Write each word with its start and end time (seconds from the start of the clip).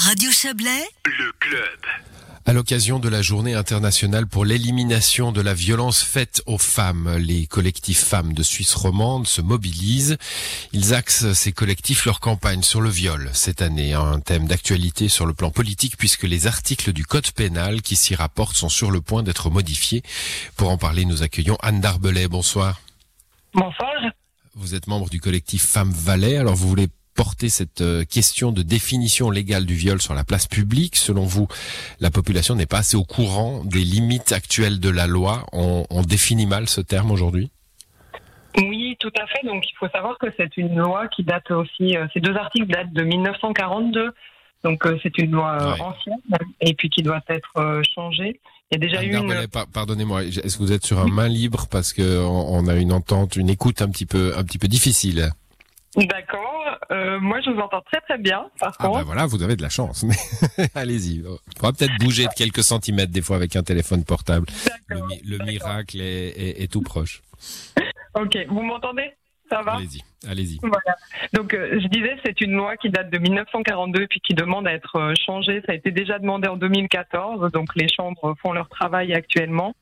Radio 0.00 0.30
Chablais, 0.30 0.88
Le 1.04 1.32
club. 1.40 1.80
À 2.46 2.52
l'occasion 2.52 3.00
de 3.00 3.08
la 3.08 3.20
journée 3.20 3.54
internationale 3.54 4.28
pour 4.28 4.44
l'élimination 4.44 5.32
de 5.32 5.40
la 5.40 5.54
violence 5.54 6.04
faite 6.04 6.40
aux 6.46 6.56
femmes, 6.56 7.16
les 7.16 7.48
collectifs 7.48 8.04
femmes 8.04 8.32
de 8.32 8.44
Suisse 8.44 8.76
romande 8.76 9.26
se 9.26 9.42
mobilisent. 9.42 10.16
Ils 10.72 10.94
axent 10.94 11.32
ces 11.32 11.50
collectifs 11.50 12.04
leur 12.04 12.20
campagne 12.20 12.62
sur 12.62 12.80
le 12.80 12.88
viol 12.88 13.28
cette 13.32 13.60
année, 13.60 13.92
un 13.92 14.20
thème 14.20 14.46
d'actualité 14.46 15.08
sur 15.08 15.26
le 15.26 15.34
plan 15.34 15.50
politique 15.50 15.96
puisque 15.96 16.22
les 16.22 16.46
articles 16.46 16.92
du 16.92 17.04
code 17.04 17.32
pénal 17.32 17.82
qui 17.82 17.96
s'y 17.96 18.14
rapportent 18.14 18.56
sont 18.56 18.68
sur 18.68 18.92
le 18.92 19.00
point 19.00 19.24
d'être 19.24 19.50
modifiés. 19.50 20.04
Pour 20.56 20.70
en 20.70 20.78
parler, 20.78 21.06
nous 21.06 21.24
accueillons 21.24 21.58
Anne 21.60 21.80
Darbelet. 21.80 22.28
Bonsoir. 22.28 22.80
Bonsoir. 23.52 23.90
Vous 24.54 24.76
êtes 24.76 24.86
membre 24.86 25.10
du 25.10 25.20
collectif 25.20 25.64
Femmes 25.64 25.92
Valais. 25.92 26.36
Alors 26.36 26.54
vous 26.54 26.68
voulez 26.68 26.88
porter 27.18 27.48
cette 27.48 27.80
euh, 27.80 28.04
question 28.04 28.52
de 28.52 28.62
définition 28.62 29.28
légale 29.28 29.66
du 29.66 29.74
viol 29.74 30.00
sur 30.00 30.14
la 30.14 30.22
place 30.22 30.46
publique. 30.46 30.94
Selon 30.94 31.24
vous, 31.24 31.48
la 31.98 32.12
population 32.12 32.54
n'est 32.54 32.66
pas 32.66 32.78
assez 32.78 32.96
au 32.96 33.02
courant 33.02 33.64
des 33.64 33.80
limites 33.80 34.30
actuelles 34.30 34.78
de 34.78 34.88
la 34.88 35.08
loi. 35.08 35.44
On, 35.52 35.84
on 35.90 36.02
définit 36.02 36.46
mal 36.46 36.68
ce 36.68 36.80
terme 36.80 37.10
aujourd'hui? 37.10 37.50
Oui, 38.56 38.96
tout 39.00 39.10
à 39.20 39.26
fait. 39.26 39.44
Donc, 39.44 39.64
il 39.68 39.74
faut 39.80 39.88
savoir 39.88 40.16
que 40.18 40.28
c'est 40.36 40.56
une 40.56 40.76
loi 40.78 41.08
qui 41.08 41.24
date 41.24 41.50
aussi. 41.50 41.96
euh, 41.96 42.06
ces 42.14 42.20
deux 42.20 42.36
articles 42.36 42.68
datent 42.68 42.92
de 42.92 43.02
1942. 43.02 44.10
Donc, 44.62 44.86
euh, 44.86 44.96
c'est 45.02 45.18
une 45.18 45.32
loi 45.32 45.58
euh, 45.60 45.72
Ouais. 45.74 45.80
ancienne 45.80 46.20
et 46.60 46.74
puis 46.74 46.88
qui 46.88 47.02
doit 47.02 47.20
être 47.28 47.82
changée. 47.96 48.40
Il 48.70 48.74
y 48.74 48.76
a 48.76 48.86
déjà 48.86 49.02
eu 49.02 49.16
une. 49.16 49.46
Pardonnez-moi, 49.72 50.22
est-ce 50.24 50.56
que 50.56 50.62
vous 50.62 50.72
êtes 50.72 50.86
sur 50.86 51.00
un 51.00 51.08
main 51.08 51.26
libre 51.28 51.66
parce 51.68 51.92
que 51.92 52.20
on, 52.24 52.54
on 52.54 52.68
a 52.68 52.76
une 52.76 52.92
entente, 52.92 53.34
une 53.34 53.50
écoute 53.50 53.82
un 53.82 53.88
petit 53.88 54.06
peu, 54.06 54.34
un 54.36 54.44
petit 54.44 54.58
peu 54.58 54.68
difficile? 54.68 55.30
D'accord. 55.96 56.57
Euh, 56.90 57.18
moi, 57.20 57.40
je 57.40 57.50
vous 57.50 57.58
entends 57.60 57.80
très 57.82 58.00
très 58.02 58.18
bien. 58.18 58.46
Par 58.60 58.74
Ah 58.78 58.82
contre, 58.84 58.98
ben 59.00 59.04
voilà, 59.04 59.26
vous 59.26 59.42
avez 59.42 59.56
de 59.56 59.62
la 59.62 59.68
chance. 59.68 60.04
Mais 60.04 60.14
allez-y. 60.74 61.16
Il 61.16 61.24
faudra 61.56 61.72
peut-être 61.72 61.98
bouger 62.00 62.24
de 62.24 62.32
quelques 62.36 62.62
centimètres 62.62 63.12
des 63.12 63.22
fois 63.22 63.36
avec 63.36 63.56
un 63.56 63.62
téléphone 63.62 64.04
portable. 64.04 64.46
Le, 64.88 65.38
mi- 65.38 65.44
miracle 65.52 66.00
est, 66.00 66.28
est- 66.28 66.62
est 66.62 66.72
tout 66.72 66.82
proche. 66.82 67.22
ok. 68.14 68.36
Vous 68.48 68.62
m'entendez? 68.62 69.10
Ça 69.50 69.62
va? 69.62 69.76
Allez-y, 69.76 70.02
allez-y. 70.28 70.58
Voilà. 70.60 70.96
Donc, 71.32 71.54
euh, 71.54 71.80
je 71.80 71.86
disais, 71.88 72.16
c'est 72.22 72.38
une 72.42 72.52
loi 72.52 72.76
qui 72.76 72.90
date 72.90 73.10
de 73.10 73.16
1942 73.18 74.06
puis 74.08 74.20
qui 74.20 74.34
demande 74.34 74.66
à 74.68 74.72
être 74.74 74.96
euh, 74.96 75.14
changée. 75.24 75.62
Ça 75.64 75.72
a 75.72 75.74
été 75.74 75.90
déjà 75.90 76.18
demandé 76.18 76.48
en 76.48 76.56
2014. 76.58 77.50
Donc, 77.52 77.68
les 77.74 77.88
chambres 77.88 78.34
font 78.42 78.52
leur 78.52 78.68
travail 78.68 79.14
actuellement. 79.14 79.74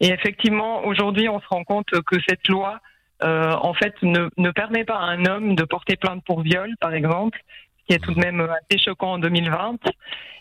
Et 0.00 0.08
effectivement, 0.08 0.86
aujourd'hui, 0.86 1.28
on 1.28 1.38
se 1.38 1.46
rend 1.50 1.64
compte 1.64 1.86
que 2.06 2.16
cette 2.26 2.48
loi, 2.48 2.80
en 3.22 3.74
fait, 3.74 3.94
ne, 4.02 4.28
ne 4.36 4.50
permet 4.50 4.84
pas 4.84 4.98
à 4.98 5.06
un 5.06 5.24
homme 5.24 5.54
de 5.54 5.64
porter 5.64 5.96
plainte 5.96 6.22
pour 6.24 6.42
viol, 6.42 6.70
par 6.80 6.92
exemple, 6.94 7.38
ce 7.80 7.86
qui 7.86 7.92
est 7.94 8.04
tout 8.04 8.14
de 8.14 8.20
même 8.20 8.40
assez 8.40 8.78
choquant 8.78 9.12
en 9.12 9.18
2020. 9.18 9.78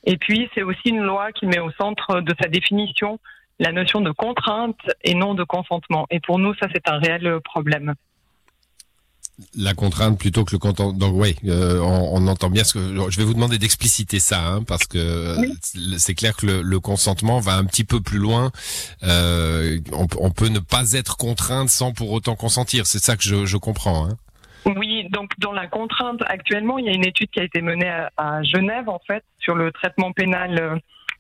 Et 0.06 0.18
puis, 0.18 0.50
c'est 0.54 0.64
aussi 0.64 0.90
une 0.90 1.04
loi 1.04 1.32
qui 1.32 1.46
met 1.46 1.60
au 1.60 1.72
centre 1.72 2.22
de 2.22 2.34
sa 2.42 2.48
définition 2.48 3.20
la 3.60 3.72
notion 3.72 4.02
de 4.02 4.12
contrainte 4.12 4.80
et 5.04 5.14
non 5.14 5.34
de 5.36 5.44
consentement. 5.44 6.08
Et 6.10 6.20
pour 6.20 6.40
nous, 6.40 6.54
ça, 6.56 6.68
c'est 6.74 6.90
un 6.90 6.98
réel 6.98 7.40
problème. 7.44 7.94
La 9.58 9.74
contrainte 9.74 10.20
plutôt 10.20 10.46
que 10.46 10.52
le 10.52 10.60
content. 10.60 10.94
Donc 10.94 11.14
oui, 11.16 11.36
euh, 11.46 11.80
on, 11.80 12.18
on 12.24 12.28
entend 12.28 12.52
bien 12.52 12.64
ce 12.64 12.74
que 12.76 13.10
je 13.10 13.18
vais 13.18 13.24
vous 13.24 13.34
demander 13.34 13.58
d'expliciter 13.58 14.20
ça, 14.20 14.46
hein, 14.48 14.64
parce 14.64 14.86
que 14.86 15.40
Oui. 15.40 15.58
c'est 15.98 16.14
clair 16.14 16.36
que 16.36 16.46
le, 16.46 16.62
le 16.62 16.80
consentement 16.80 17.40
va 17.40 17.56
un 17.56 17.66
petit 17.66 17.84
peu 17.84 18.00
plus 18.00 18.20
loin. 18.20 18.52
Euh, 19.04 19.80
on, 19.92 20.06
on 20.20 20.30
peut 20.30 20.50
ne 20.50 20.60
pas 20.60 20.92
être 20.94 21.18
contrainte 21.18 21.70
sans 21.70 21.94
pour 21.94 22.12
autant 22.12 22.36
consentir. 22.36 22.86
C'est 22.86 23.00
ça 23.04 23.18
que 23.18 23.24
je, 23.24 23.46
je 23.46 23.58
comprends. 23.58 24.06
Hein. 24.08 24.18
Oui, 24.78 25.08
donc 25.10 25.32
dans 25.40 25.52
la 25.52 25.66
contrainte 25.68 26.22
actuellement, 26.28 26.78
il 26.78 26.86
y 26.86 26.90
a 26.90 26.94
une 26.94 27.06
étude 27.06 27.30
qui 27.32 27.40
a 27.40 27.44
été 27.44 27.62
menée 27.62 27.90
à, 27.90 28.12
à 28.18 28.44
Genève 28.44 28.88
en 28.88 29.02
fait 29.08 29.24
sur 29.40 29.56
le 29.56 29.72
traitement 29.72 30.12
pénal 30.14 30.58
euh, 30.62 30.76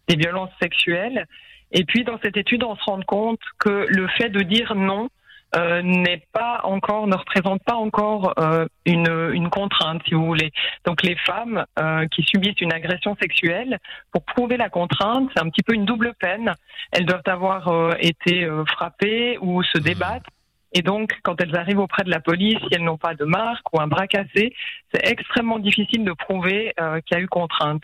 des 0.07 0.15
violences 0.15 0.51
sexuelles. 0.61 1.27
Et 1.71 1.83
puis 1.83 2.03
dans 2.03 2.19
cette 2.23 2.37
étude, 2.37 2.63
on 2.63 2.75
se 2.75 2.83
rend 2.83 3.01
compte 3.01 3.39
que 3.57 3.85
le 3.89 4.07
fait 4.19 4.29
de 4.29 4.41
dire 4.43 4.75
non 4.75 5.09
euh, 5.55 5.81
n'est 5.81 6.23
pas 6.31 6.61
encore, 6.63 7.05
ne 7.07 7.15
représente 7.15 7.63
pas 7.63 7.75
encore 7.75 8.33
euh, 8.39 8.65
une, 8.85 9.29
une 9.33 9.49
contrainte, 9.49 10.01
si 10.07 10.13
vous 10.13 10.25
voulez. 10.25 10.51
Donc 10.85 11.03
les 11.03 11.15
femmes 11.15 11.65
euh, 11.79 12.07
qui 12.07 12.23
subissent 12.23 12.59
une 12.61 12.73
agression 12.73 13.15
sexuelle, 13.21 13.77
pour 14.11 14.23
prouver 14.23 14.57
la 14.57 14.69
contrainte, 14.69 15.29
c'est 15.33 15.41
un 15.41 15.49
petit 15.49 15.63
peu 15.63 15.73
une 15.73 15.85
double 15.85 16.13
peine. 16.19 16.53
Elles 16.91 17.05
doivent 17.05 17.21
avoir 17.27 17.95
été 17.99 18.47
frappées 18.67 19.37
ou 19.41 19.61
se 19.63 19.77
débattre. 19.77 20.29
Et 20.75 20.81
donc, 20.81 21.11
quand 21.21 21.39
elles 21.39 21.55
arrivent 21.55 21.79
auprès 21.79 22.03
de 22.03 22.09
la 22.09 22.19
police, 22.19 22.57
si 22.57 22.67
elles 22.71 22.83
n'ont 22.83 22.97
pas 22.97 23.13
de 23.13 23.25
marque 23.25 23.71
ou 23.73 23.79
un 23.79 23.85
bras 23.87 24.07
cassé, 24.07 24.55
c'est 24.91 25.07
extrêmement 25.07 25.59
difficile 25.59 26.03
de 26.03 26.13
prouver 26.13 26.73
qu'il 27.05 27.15
y 27.15 27.19
a 27.19 27.23
eu 27.23 27.27
contrainte. 27.27 27.83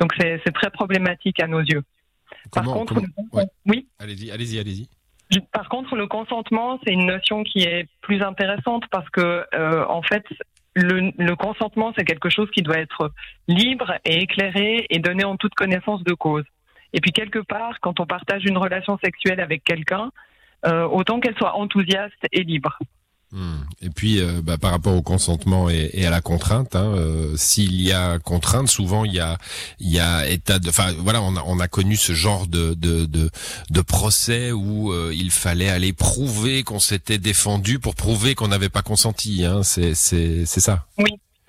Donc, 0.00 0.12
c'est 0.18 0.40
très 0.54 0.70
problématique 0.70 1.40
à 1.40 1.46
nos 1.46 1.60
yeux. 1.60 1.82
Par 2.50 2.64
contre, 2.64 2.94
comment- 2.94 3.06
le- 3.32 3.38
ouais. 3.38 3.44
oui. 3.66 3.86
Allez-y, 3.98 4.30
allez-y, 4.30 4.58
allez-y. 4.58 4.88
Par 5.52 5.68
contre, 5.68 5.96
le 5.96 6.06
consentement, 6.06 6.78
c'est 6.84 6.92
une 6.92 7.06
notion 7.06 7.42
qui 7.42 7.62
est 7.62 7.88
plus 8.00 8.22
intéressante 8.22 8.84
parce 8.90 9.08
que, 9.10 9.44
euh, 9.54 9.84
en 9.88 10.02
fait, 10.02 10.24
le, 10.74 11.12
le 11.16 11.36
consentement, 11.36 11.92
c'est 11.96 12.04
quelque 12.04 12.30
chose 12.30 12.50
qui 12.50 12.62
doit 12.62 12.78
être 12.78 13.10
libre 13.48 13.92
et 14.04 14.22
éclairé 14.22 14.86
et 14.90 14.98
donné 14.98 15.24
en 15.24 15.36
toute 15.36 15.54
connaissance 15.54 16.02
de 16.04 16.14
cause. 16.14 16.44
Et 16.92 17.00
puis, 17.00 17.12
quelque 17.12 17.38
part, 17.38 17.80
quand 17.80 18.00
on 18.00 18.06
partage 18.06 18.44
une 18.44 18.58
relation 18.58 18.98
sexuelle 19.02 19.40
avec 19.40 19.64
quelqu'un, 19.64 20.10
euh, 20.66 20.84
autant 20.84 21.20
qu'elle 21.20 21.36
soit 21.36 21.56
enthousiaste 21.56 22.26
et 22.30 22.44
libre. 22.44 22.78
Et 23.80 23.88
puis, 23.88 24.20
euh, 24.20 24.42
bah, 24.42 24.58
par 24.60 24.72
rapport 24.72 24.94
au 24.94 25.02
consentement 25.02 25.70
et, 25.70 26.04
à 26.04 26.10
la 26.10 26.20
contrainte, 26.20 26.76
hein, 26.76 26.94
euh, 26.96 27.34
s'il 27.36 27.80
y 27.80 27.92
a 27.92 28.18
contrainte, 28.18 28.68
souvent 28.68 29.04
il 29.04 29.14
y 29.14 29.20
a, 29.20 29.38
il 29.80 29.90
y 29.90 29.98
a 29.98 30.28
état 30.28 30.58
de, 30.58 30.68
enfin 30.68 30.92
voilà, 30.98 31.22
on 31.22 31.36
a, 31.36 31.42
on 31.46 31.58
a 31.58 31.68
connu 31.68 31.96
ce 31.96 32.12
genre 32.12 32.46
de 32.46 32.74
de 32.74 33.06
de, 33.06 33.30
de 33.70 33.80
procès 33.80 34.52
où 34.52 34.92
euh, 34.92 35.12
il 35.14 35.30
fallait 35.30 35.70
aller 35.70 35.94
prouver 35.94 36.62
qu'on 36.62 36.78
s'était 36.78 37.18
défendu 37.18 37.78
pour 37.78 37.94
prouver 37.94 38.34
qu'on 38.34 38.48
n'avait 38.48 38.68
pas 38.68 38.82
consenti. 38.82 39.46
Hein, 39.46 39.62
c'est 39.62 39.94
c'est 39.94 40.44
c'est 40.44 40.60
ça. 40.60 40.84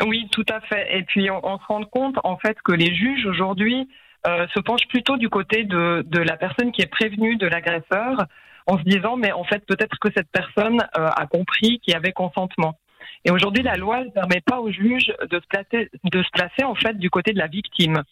Oui, 0.06 0.28
tout 0.32 0.46
à 0.50 0.60
fait. 0.62 0.98
Et 0.98 1.04
puis 1.04 1.30
on, 1.32 1.46
on 1.46 1.60
se 1.60 1.66
rend 1.68 1.84
compte 1.84 2.16
en 2.24 2.38
fait 2.38 2.58
que 2.64 2.72
les 2.72 2.96
juges 2.96 3.26
aujourd'hui 3.26 3.90
se 4.26 4.60
penchent 4.62 4.88
plutôt 4.88 5.18
du 5.18 5.28
côté 5.28 5.66
de, 5.66 6.06
de 6.08 6.20
la 6.20 6.38
personne 6.38 6.72
qui 6.72 6.82
est 6.82 6.88
prévenue 6.88 7.36
de 7.36 7.46
l'agresseur, 7.46 8.26
en 8.68 8.78
se 8.78 8.84
disant 8.84 9.18
mais 9.18 9.32
en 9.32 9.44
fait 9.44 9.66
peut-être 9.66 9.98
que 10.00 10.10
cette 10.16 10.30
personne 10.32 10.80
euh, 10.98 11.08
a 11.08 11.28
compris 11.28 11.80
qu'il 11.80 11.94
y 11.94 11.98
avait 11.98 12.12
consentement. 12.12 12.78
Et 13.26 13.32
aujourd'hui 13.32 13.64
la 13.64 13.76
loi 13.76 14.04
ne 14.04 14.10
permet 14.10 14.42
pas 14.42 14.60
aux 14.60 14.72
juges 14.72 15.14
de 15.30 15.40
se 15.40 15.48
placer, 15.48 15.90
de 16.04 16.24
se 16.24 16.30
placer 16.32 16.64
en 16.64 16.76
fait 16.76 16.98
du 16.98 17.10
côté 17.10 17.34
de 17.34 17.40
la 17.40 17.48
victime. 17.48 18.04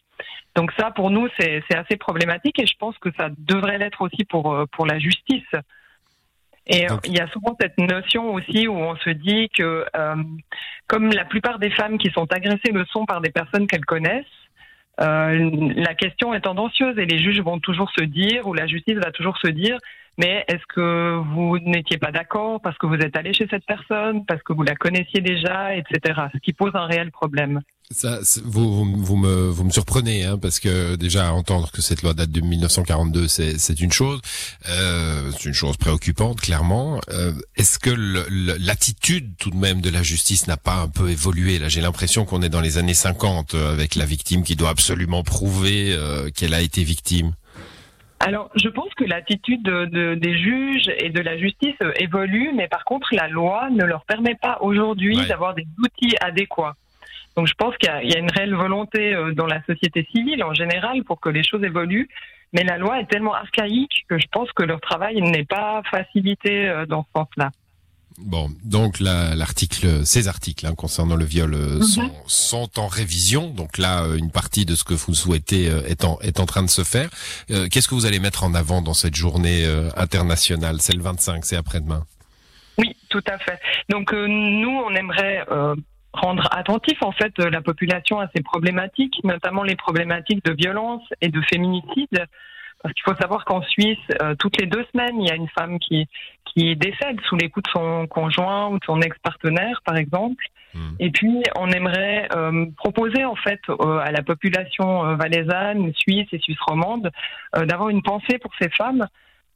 Donc 0.56 0.72
ça 0.78 0.92
pour 0.92 1.10
nous 1.10 1.28
c'est 1.40 1.64
c'est 1.70 1.78
assez 1.78 1.98
problématique 1.98 2.60
et 2.60 2.66
je 2.66 2.78
pense 2.78 2.98
que 2.98 3.10
ça 3.18 3.30
devrait 3.38 3.78
l'être 3.78 4.02
aussi 4.02 4.26
pour 4.26 4.54
euh, 4.54 4.66
pour 4.72 4.86
la 4.86 5.00
justice. 5.00 5.52
Et 6.68 6.86
Donc- 6.86 7.02
il 7.06 7.14
y 7.14 7.20
a 7.20 7.28
souvent 7.28 7.56
cette 7.60 7.78
notion 7.78 8.34
aussi 8.34 8.68
où 8.68 8.76
on 8.76 8.96
se 8.98 9.10
dit 9.10 9.50
que 9.50 9.86
euh, 9.96 10.16
comme 10.88 11.12
la 11.12 11.26
plupart 11.26 11.60
des 11.60 11.72
femmes 11.72 11.98
qui 11.98 12.12
sont 12.12 12.32
agressées 12.32 12.72
le 12.72 12.86
sont 12.86 13.06
par 13.06 13.22
des 13.22 13.32
personnes 13.32 13.68
qu'elles 13.68 13.86
connaissent, 13.86 14.26
euh, 15.00 15.50
la 15.76 15.96
question 15.96 16.34
est 16.34 16.42
tendancieuse 16.42 16.98
et 17.00 17.06
les 17.06 17.18
juges 17.18 17.42
vont 17.42 17.60
toujours 17.60 17.92
se 17.98 18.04
dire, 18.04 18.48
ou 18.48 18.54
la 18.54 18.68
justice 18.68 18.98
va 18.98 19.12
toujours 19.12 19.38
se 19.38 19.48
dire, 19.48 19.78
mais 20.18 20.44
est-ce 20.48 20.64
que 20.74 21.22
vous 21.34 21.60
n'étiez 21.60 21.98
pas 21.98 22.12
d'accord 22.12 22.62
parce 22.62 22.78
que 22.78 22.86
vous 22.86 22.96
êtes 22.96 23.16
allé 23.16 23.34
chez 23.34 23.48
cette 23.50 23.66
personne, 23.66 24.26
parce 24.26 24.42
que 24.44 24.54
vous 24.54 24.64
la 24.64 24.76
connaissiez 24.76 25.22
déjà, 25.22 25.76
etc. 25.76 26.22
Ce 26.34 26.40
qui 26.40 26.54
pose 26.54 26.72
un 26.74 26.86
réel 26.86 27.12
problème. 27.12 27.62
Ça, 27.92 28.20
vous, 28.46 28.86
vous, 28.86 29.18
me, 29.18 29.50
vous 29.50 29.66
me 29.66 29.70
surprenez, 29.70 30.24
hein, 30.24 30.38
parce 30.38 30.62
que 30.62 30.96
déjà 30.96 31.34
entendre 31.34 31.72
que 31.72 31.82
cette 31.82 32.04
loi 32.04 32.14
date 32.14 32.32
de 32.32 32.40
1942, 32.40 33.28
c'est, 33.28 33.80
une 33.82 33.92
chose, 33.92 34.22
euh, 34.70 35.30
c'est 35.32 35.46
une 35.50 35.54
chose 35.54 35.76
préoccupante, 35.76 36.40
clairement. 36.40 37.02
Euh, 37.10 37.34
est-ce 37.58 37.80
que 37.80 37.90
l'attitude 38.60 39.36
tout 39.38 39.50
de 39.50 39.58
même 39.58 39.82
de 39.82 39.90
la 39.90 40.04
justice 40.04 40.48
n'a 40.48 40.56
pas 40.56 40.76
un 40.76 40.88
peu 40.88 41.10
évolué? 41.10 41.60
Là, 41.60 41.68
j'ai 41.68 41.82
l'impression 41.82 42.24
qu'on 42.24 42.42
est 42.42 42.50
dans 42.50 42.62
les 42.62 42.78
années 42.78 42.94
50 42.94 43.56
euh, 43.56 43.74
avec 43.74 43.96
la 43.96 44.06
victime 44.06 44.44
qui 44.44 44.56
doit 44.56 44.70
absolument 44.70 45.24
prouver 45.24 45.92
euh, 45.92 46.30
qu'elle 46.30 46.54
a 46.54 46.62
été 46.62 46.84
victime. 46.86 47.34
Alors, 48.26 48.50
je 48.56 48.70
pense 48.70 48.94
que 48.96 49.04
l'attitude 49.04 49.64
de- 49.64 49.86
de- 49.86 50.16
des 50.16 50.38
juges 50.38 50.90
et 51.00 51.10
de 51.10 51.22
la 51.22 51.38
justice 51.38 51.76
euh, 51.82 51.92
évolue, 52.00 52.52
mais 52.54 52.68
par 52.68 52.84
contre, 52.86 53.08
la 53.14 53.28
loi 53.28 53.70
ne 53.72 53.84
leur 53.84 54.06
permet 54.06 54.36
pas 54.36 54.58
aujourd'hui 54.62 55.18
Ouais. 55.18 55.28
d'avoir 55.28 55.54
des 55.56 55.66
outils 55.84 56.16
adéquats. 56.22 56.76
Donc, 57.36 57.48
je 57.48 57.54
pense 57.54 57.76
qu'il 57.78 57.90
y, 58.04 58.10
y 58.12 58.16
a 58.16 58.20
une 58.20 58.30
réelle 58.32 58.54
volonté 58.54 59.14
euh, 59.14 59.34
dans 59.34 59.48
la 59.48 59.64
société 59.64 60.08
civile 60.12 60.44
en 60.44 60.54
général 60.54 61.04
pour 61.04 61.20
que 61.20 61.30
les 61.30 61.44
choses 61.44 61.64
évoluent, 61.64 62.10
mais 62.54 62.64
la 62.64 62.78
loi 62.78 63.00
est 63.00 63.06
tellement 63.10 63.34
archaïque 63.34 64.06
que 64.10 64.20
je 64.20 64.28
pense 64.32 64.52
que 64.52 64.64
leur 64.64 64.82
travail 64.82 65.22
n'est 65.22 65.46
pas 65.46 65.82
facilité 65.90 66.68
euh, 66.70 66.86
dans 66.86 67.04
ce 67.04 67.10
sens-là. 67.16 67.50
Bon, 68.24 68.50
donc 68.64 69.00
la- 69.00 69.36
l'article, 69.36 70.06
ces 70.06 70.28
articles 70.28 70.66
hein, 70.68 70.76
concernant 70.76 71.16
le 71.16 71.26
viol 71.26 71.54
euh, 71.54 71.76
Mhm. 71.80 71.82
sont, 71.84 72.12
sont 72.28 72.80
en 72.80 72.88
révision. 72.88 73.50
Donc 73.50 73.78
là, 73.78 74.04
euh, 74.04 74.16
une 74.16 74.32
partie 74.32 74.66
de 74.66 74.76
ce 74.76 74.84
que 74.84 74.94
vous 74.94 75.14
souhaitez 75.16 75.70
euh, 75.70 75.82
est, 75.88 76.06
en, 76.06 76.20
est 76.22 76.40
en 76.40 76.46
train 76.46 76.62
de 76.64 76.70
se 76.70 76.84
faire. 76.84 77.10
Euh, 77.50 77.68
Qu'est-ce 77.70 77.88
que 77.88 77.96
vous 77.96 78.06
allez 78.06 78.20
mettre 78.20 78.44
en 78.44 78.54
avant 78.54 78.82
dans 78.82 78.94
cette 78.94 79.16
journée 79.16 79.66
internationale? 79.98 80.78
C'est 80.82 80.94
le 80.94 81.02
25, 81.02 81.46
c'est 81.46 81.56
après-demain. 81.58 82.06
Oui, 82.78 82.96
tout 83.10 83.24
à 83.28 83.38
fait. 83.38 83.60
Donc, 83.90 84.12
nous, 84.14 84.70
on 84.88 84.92
aimerait 84.96 85.46
rendre 86.14 86.48
attentif 86.52 87.02
en 87.02 87.12
fait 87.12 87.34
la 87.40 87.62
population 87.62 88.20
à 88.20 88.28
ces 88.36 88.42
problématiques, 88.44 89.16
notamment 89.24 89.64
les 89.64 89.76
problématiques 89.76 90.44
de 90.46 90.54
violence 90.54 91.02
et 91.22 91.30
de 91.30 91.42
féminicide. 91.50 92.26
Parce 92.82 92.94
qu'il 92.94 93.04
faut 93.04 93.20
savoir 93.20 93.46
qu'en 93.46 93.62
Suisse, 93.62 93.98
euh, 94.22 94.36
toutes 94.36 94.60
les 94.60 94.66
deux 94.66 94.86
semaines, 94.92 95.22
il 95.22 95.28
y 95.28 95.32
a 95.32 95.36
une 95.36 95.50
femme 95.50 95.78
qui, 95.80 96.08
qui 96.46 96.76
décède 96.76 97.20
sous 97.28 97.36
les 97.36 97.50
coups 97.50 97.66
de 97.66 97.72
son 97.72 98.08
conjoint 98.08 98.70
ou 98.70 98.80
de 98.80 98.86
son 98.86 99.02
ex-partenaire, 99.02 99.82
par 99.86 99.98
exemple. 99.98 100.44
Hmm. 100.74 100.96
Et 101.00 101.12
puis, 101.12 101.44
on 101.58 101.70
aimerait 101.70 102.28
euh, 102.36 102.66
proposer 102.78 103.24
en 103.24 103.36
fait 103.36 103.60
euh, 103.70 104.00
à 104.00 104.12
la 104.12 104.24
population 104.24 105.16
valaisanne, 105.16 105.92
suisse 105.94 106.28
et 106.32 106.40
suisse 106.40 106.60
romande 106.68 107.12
d'avoir 107.54 107.90
une 107.90 108.02
pensée 108.02 108.38
pour 108.40 108.52
ces 108.60 108.70
femmes. 108.70 109.06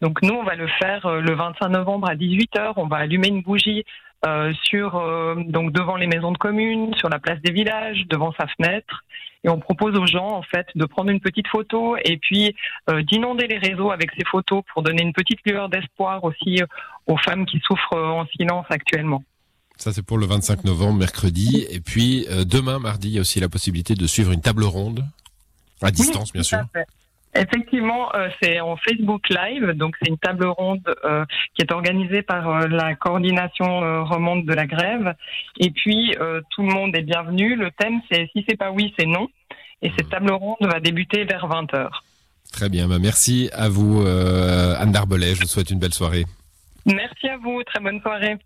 Donc 0.02 0.22
nous, 0.22 0.34
on 0.34 0.44
va 0.44 0.56
le 0.56 0.68
faire 0.68 1.10
le 1.10 1.34
25 1.34 1.70
novembre 1.70 2.10
à 2.10 2.16
18h. 2.16 2.74
On 2.76 2.88
va 2.88 2.98
allumer 2.98 3.30
une 3.30 3.42
bougie 3.42 3.86
euh, 4.26 4.54
sur 4.64 4.96
euh, 4.96 5.36
donc 5.36 5.72
devant 5.72 5.96
les 5.96 6.08
maisons 6.08 6.32
de 6.32 6.38
communes, 6.38 6.94
sur 6.96 7.10
la 7.10 7.20
place 7.20 7.40
des 7.42 7.52
villages, 7.52 8.06
devant 8.10 8.34
sa 8.40 8.48
fenêtre. 8.48 9.04
Et 9.44 9.50
on 9.50 9.60
propose 9.60 9.96
aux 9.96 10.08
gens 10.08 10.30
en 10.30 10.42
fait 10.42 10.66
de 10.74 10.86
prendre 10.86 11.12
une 11.12 11.20
petite 11.20 11.48
photo 11.48 11.96
et 12.04 12.18
puis 12.18 12.56
euh, 12.90 13.04
d'inonder 13.04 13.46
les 13.46 13.60
réseaux 13.60 13.92
avec 13.92 14.10
ces 14.18 14.26
photos 14.26 14.64
pour 14.74 14.82
donner 14.82 15.04
une 15.04 15.14
petite 15.14 15.40
lueur 15.46 15.70
d'espoir 15.70 16.24
aussi 16.24 16.62
aux 17.06 17.18
femmes 17.18 17.46
qui 17.46 17.60
souffrent 17.60 17.96
en 17.96 18.26
silence 18.36 18.66
actuellement. 18.70 19.24
Ça, 19.78 19.92
c'est 19.92 20.02
pour 20.04 20.18
le 20.18 20.26
25 20.26 20.64
novembre, 20.64 20.98
mercredi. 21.00 21.68
Et 21.70 21.82
puis, 21.82 22.26
demain, 22.46 22.80
mardi, 22.80 23.10
il 23.10 23.14
y 23.16 23.18
a 23.18 23.22
aussi 23.22 23.42
la 23.42 23.50
possibilité 23.50 23.94
de 23.94 24.08
suivre 24.08 24.32
une 24.32 24.42
table 24.42 24.64
ronde, 24.64 25.04
à 25.82 25.92
distance, 25.92 26.32
bien 26.32 26.44
sûr. 26.44 26.60
Effectivement, 27.36 28.16
euh, 28.16 28.30
c'est 28.42 28.62
en 28.62 28.78
Facebook 28.78 29.28
Live, 29.30 29.72
donc 29.72 29.96
c'est 30.02 30.10
une 30.10 30.18
table 30.18 30.46
ronde 30.46 30.82
euh, 31.04 31.26
qui 31.54 31.64
est 31.64 31.72
organisée 31.72 32.22
par 32.22 32.48
euh, 32.48 32.68
la 32.68 32.96
coordination 32.96 34.06
romande 34.06 34.46
de 34.46 34.54
la 34.54 34.66
grève. 34.66 35.14
Et 35.60 35.72
puis 35.72 36.16
tout 36.52 36.62
le 36.62 36.74
monde 36.74 36.96
est 36.96 37.02
bienvenu. 37.02 37.56
Le 37.56 37.72
thème 37.72 38.00
c'est 38.10 38.30
si 38.32 38.46
c'est 38.48 38.58
pas 38.58 38.72
oui, 38.72 38.94
c'est 38.98 39.06
non. 39.06 39.28
Et 39.82 39.92
cette 39.98 40.10
table 40.10 40.32
ronde 40.32 40.58
va 40.62 40.80
débuter 40.80 41.26
vers 41.26 41.48
20 41.48 41.74
h 41.74 41.90
Très 42.52 42.70
bien, 42.70 42.88
bah, 42.88 43.00
merci 43.00 43.50
à 43.54 43.68
vous 43.68 44.06
Anne 44.06 44.92
Darbelet. 44.92 45.36
Je 45.36 45.42
vous 45.42 45.48
souhaite 45.48 45.70
une 45.70 45.80
belle 45.80 45.94
soirée. 45.94 46.26
Merci 46.86 47.28
à 47.28 47.38
vous, 47.38 47.62
très 47.64 47.82
bonne 47.82 48.00
soirée. 48.02 48.38